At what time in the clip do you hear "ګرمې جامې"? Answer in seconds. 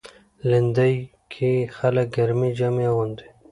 2.15-2.85